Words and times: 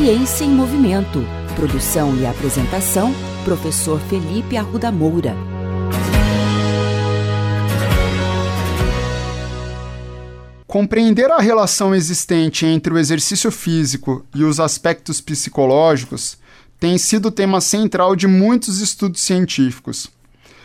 Ciência 0.00 0.46
em 0.46 0.48
Movimento. 0.48 1.22
Produção 1.54 2.16
e 2.16 2.24
apresentação, 2.24 3.12
professor 3.44 4.00
Felipe 4.00 4.56
Arruda 4.56 4.90
Moura. 4.90 5.36
Compreender 10.66 11.30
a 11.30 11.38
relação 11.38 11.94
existente 11.94 12.64
entre 12.64 12.94
o 12.94 12.98
exercício 12.98 13.50
físico 13.50 14.24
e 14.34 14.42
os 14.42 14.58
aspectos 14.58 15.20
psicológicos 15.20 16.38
tem 16.78 16.96
sido 16.96 17.30
tema 17.30 17.60
central 17.60 18.16
de 18.16 18.26
muitos 18.26 18.80
estudos 18.80 19.20
científicos. 19.20 20.08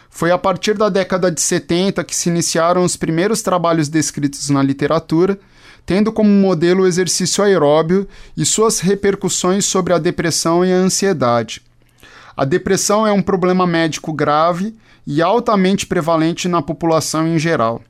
Foi 0.09 0.31
a 0.31 0.37
partir 0.37 0.77
da 0.77 0.87
década 0.87 1.29
de 1.29 1.41
70 1.41 2.05
que 2.05 2.15
se 2.15 2.29
iniciaram 2.29 2.85
os 2.85 2.95
primeiros 2.95 3.41
trabalhos 3.41 3.89
descritos 3.89 4.49
na 4.49 4.63
literatura, 4.63 5.37
tendo 5.85 6.11
como 6.11 6.29
modelo 6.29 6.83
o 6.83 6.87
exercício 6.87 7.43
aeróbio 7.43 8.07
e 8.35 8.45
suas 8.45 8.79
repercussões 8.79 9.65
sobre 9.65 9.93
a 9.93 9.97
depressão 9.97 10.65
e 10.65 10.71
a 10.71 10.75
ansiedade. 10.75 11.61
A 12.35 12.43
depressão 12.43 13.05
é 13.05 13.11
um 13.11 13.21
problema 13.21 13.65
médico 13.67 14.11
grave 14.11 14.75
e 15.05 15.21
altamente 15.21 15.85
prevalente 15.85 16.47
na 16.47 16.61
população 16.61 17.27
em 17.27 17.37
geral. 17.37 17.81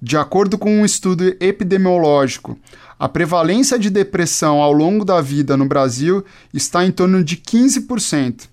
De 0.00 0.16
acordo 0.16 0.58
com 0.58 0.80
um 0.80 0.84
estudo 0.84 1.34
epidemiológico, 1.40 2.58
a 2.98 3.08
prevalência 3.08 3.78
de 3.78 3.90
depressão 3.90 4.60
ao 4.60 4.72
longo 4.72 5.04
da 5.04 5.20
vida 5.20 5.56
no 5.56 5.66
Brasil 5.66 6.24
está 6.52 6.84
em 6.84 6.90
torno 6.90 7.22
de 7.22 7.36
15%. 7.36 8.44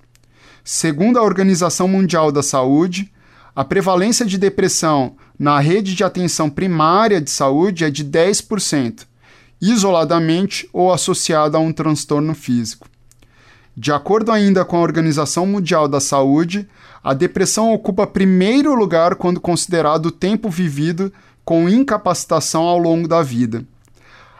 Segundo 0.63 1.19
a 1.19 1.23
Organização 1.23 1.87
Mundial 1.87 2.31
da 2.31 2.41
Saúde, 2.41 3.11
a 3.55 3.63
prevalência 3.63 4.25
de 4.25 4.37
depressão 4.37 5.15
na 5.39 5.59
rede 5.59 5.95
de 5.95 6.03
atenção 6.03 6.49
primária 6.49 7.21
de 7.21 7.31
saúde 7.31 7.85
é 7.85 7.89
de 7.89 8.03
10%, 8.03 9.05
isoladamente 9.61 10.67
ou 10.73 10.91
associada 10.91 11.57
a 11.57 11.61
um 11.61 11.71
transtorno 11.71 12.35
físico. 12.35 12.89
De 13.77 13.93
acordo 13.93 14.31
ainda 14.31 14.65
com 14.65 14.77
a 14.77 14.81
Organização 14.81 15.45
Mundial 15.45 15.87
da 15.87 16.01
Saúde, 16.01 16.67
a 17.01 17.13
depressão 17.13 17.73
ocupa 17.73 18.05
primeiro 18.05 18.73
lugar 18.73 19.15
quando 19.15 19.39
considerado 19.39 20.07
o 20.07 20.11
tempo 20.11 20.49
vivido 20.49 21.13
com 21.45 21.69
incapacitação 21.69 22.63
ao 22.63 22.77
longo 22.77 23.07
da 23.07 23.21
vida. 23.21 23.63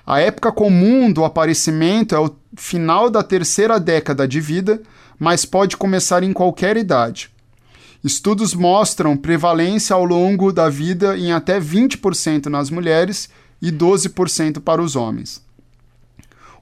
A 0.05 0.19
época 0.19 0.52
comum 0.52 1.11
do 1.11 1.23
aparecimento 1.23 2.13
é 2.13 2.19
o 2.19 2.35
final 2.55 3.09
da 3.09 3.23
terceira 3.23 3.79
década 3.79 4.27
de 4.27 4.41
vida, 4.41 4.81
mas 5.17 5.45
pode 5.45 5.77
começar 5.77 6.22
em 6.22 6.33
qualquer 6.33 6.75
idade. 6.77 7.34
Estudos 8.06 8.53
mostram 8.53 9.17
prevalência 9.17 9.95
ao 9.95 10.06
longo 10.06 10.53
da 10.53 10.70
vida 10.70 11.17
em 11.17 11.31
até 11.31 11.59
20% 11.59 12.45
nas 12.45 12.70
mulheres 12.70 13.28
e 13.59 13.72
12% 13.72 14.59
para 14.59 14.80
os 14.80 14.95
homens. 14.95 15.44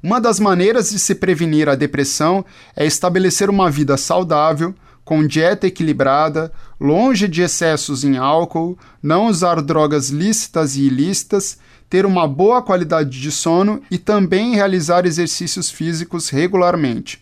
Uma 0.01 0.21
das 0.21 0.39
maneiras 0.39 0.91
de 0.91 0.99
se 0.99 1.13
prevenir 1.13 1.67
a 1.67 1.75
depressão 1.75 2.45
é 2.77 2.85
estabelecer 2.85 3.49
uma 3.49 3.69
vida 3.69 3.97
saudável, 3.97 4.73
com 5.03 5.27
dieta 5.27 5.67
equilibrada, 5.67 6.49
longe 6.79 7.27
de 7.27 7.41
excessos 7.41 8.05
em 8.05 8.15
álcool, 8.15 8.77
não 9.01 9.27
usar 9.27 9.61
drogas 9.61 10.07
lícitas 10.09 10.77
e 10.77 10.83
ilícitas, 10.83 11.57
ter 11.89 12.05
uma 12.05 12.25
boa 12.25 12.61
qualidade 12.61 13.19
de 13.19 13.31
sono 13.31 13.81
e 13.91 13.97
também 13.97 14.55
realizar 14.55 15.05
exercícios 15.05 15.69
físicos 15.69 16.29
regularmente. 16.29 17.21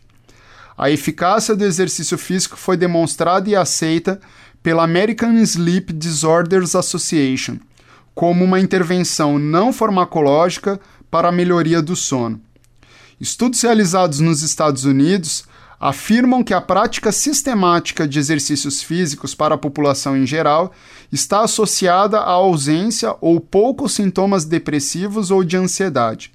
A 0.77 0.89
eficácia 0.89 1.55
do 1.55 1.65
exercício 1.65 2.17
físico 2.17 2.57
foi 2.57 2.77
demonstrada 2.77 3.49
e 3.49 3.55
aceita 3.55 4.19
pela 4.63 4.83
American 4.83 5.33
Sleep 5.37 5.93
Disorders 5.93 6.75
Association 6.75 7.57
como 8.13 8.43
uma 8.43 8.59
intervenção 8.59 9.39
não 9.39 9.71
farmacológica 9.71 10.79
para 11.09 11.29
a 11.29 11.31
melhoria 11.31 11.81
do 11.81 11.95
sono. 11.95 12.41
Estudos 13.19 13.61
realizados 13.61 14.19
nos 14.19 14.41
Estados 14.41 14.83
Unidos 14.83 15.43
afirmam 15.79 16.43
que 16.43 16.53
a 16.53 16.61
prática 16.61 17.11
sistemática 17.11 18.07
de 18.07 18.19
exercícios 18.19 18.83
físicos 18.83 19.33
para 19.33 19.55
a 19.55 19.57
população 19.57 20.15
em 20.15 20.27
geral 20.27 20.71
está 21.11 21.41
associada 21.41 22.19
à 22.19 22.29
ausência 22.29 23.15
ou 23.19 23.39
poucos 23.39 23.93
sintomas 23.93 24.45
depressivos 24.45 25.31
ou 25.31 25.43
de 25.43 25.57
ansiedade. 25.57 26.31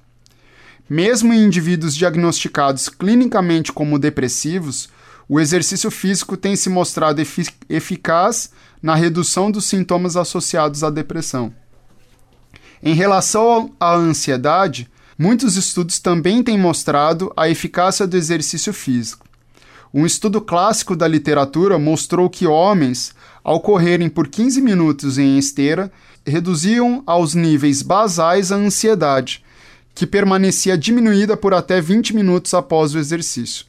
Mesmo 0.89 1.33
em 1.33 1.43
indivíduos 1.43 1.95
diagnosticados 1.95 2.87
clinicamente 2.87 3.73
como 3.73 3.99
depressivos, 3.99 4.89
o 5.27 5.39
exercício 5.39 5.91
físico 5.91 6.37
tem 6.37 6.55
se 6.55 6.69
mostrado 6.69 7.19
efic 7.19 7.53
eficaz 7.67 8.51
na 8.81 8.95
redução 8.95 9.51
dos 9.51 9.65
sintomas 9.65 10.15
associados 10.15 10.83
à 10.83 10.89
depressão. 10.89 11.53
Em 12.81 12.93
relação 12.93 13.71
à 13.79 13.93
ansiedade, 13.93 14.89
muitos 15.17 15.57
estudos 15.57 15.99
também 15.99 16.41
têm 16.41 16.57
mostrado 16.57 17.33
a 17.35 17.49
eficácia 17.49 18.07
do 18.07 18.15
exercício 18.15 18.71
físico. 18.71 19.25
Um 19.93 20.05
estudo 20.05 20.39
clássico 20.39 20.95
da 20.95 21.07
literatura 21.07 21.79
mostrou 21.79 22.29
que 22.29 22.45
homens, 22.45 23.13
ao 23.43 23.59
correrem 23.59 24.09
por 24.09 24.27
15 24.27 24.61
minutos 24.61 25.17
em 25.17 25.37
esteira, 25.37 25.91
reduziam 26.25 27.01
aos 27.05 27.33
níveis 27.33 27.81
basais 27.81 28.51
a 28.51 28.55
ansiedade, 28.55 29.43
que 29.97 30.05
permanecia 30.05 30.77
diminuída 30.77 31.35
por 31.35 31.55
até 31.55 31.81
20 31.81 32.15
minutos 32.15 32.53
após 32.53 32.93
o 32.93 32.99
exercício. 32.99 33.65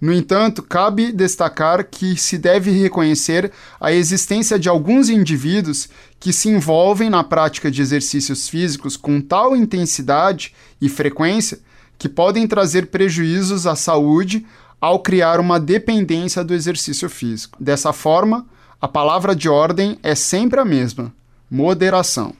No 0.00 0.10
entanto, 0.10 0.62
cabe 0.62 1.12
destacar 1.12 1.84
que 1.84 2.16
se 2.16 2.38
deve 2.38 2.70
reconhecer 2.70 3.52
a 3.78 3.92
existência 3.92 4.58
de 4.58 4.70
alguns 4.70 5.10
indivíduos 5.10 5.90
que 6.18 6.32
se 6.32 6.48
envolvem 6.48 7.10
na 7.10 7.22
prática 7.22 7.70
de 7.70 7.82
exercícios 7.82 8.48
físicos 8.48 8.96
com 8.96 9.20
tal 9.20 9.54
intensidade 9.54 10.54
e 10.80 10.88
frequência 10.88 11.60
que 11.98 12.08
podem 12.08 12.48
trazer 12.48 12.86
prejuízos 12.86 13.66
à 13.66 13.76
saúde 13.76 14.46
ao 14.80 15.00
criar 15.00 15.38
uma 15.38 15.60
dependência 15.60 16.42
do 16.42 16.54
exercício 16.54 17.10
físico. 17.10 17.62
Dessa 17.62 17.92
forma, 17.92 18.46
a 18.80 18.88
palavra 18.88 19.36
de 19.36 19.46
ordem 19.46 19.98
é 20.02 20.14
sempre 20.14 20.58
a 20.58 20.64
mesma: 20.64 21.12
moderação. 21.50 22.39